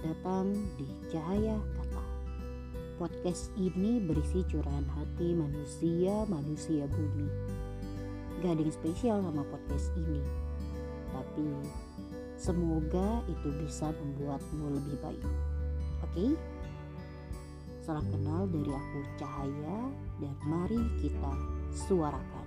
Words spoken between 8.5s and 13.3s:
ada yang spesial sama podcast ini, tapi semoga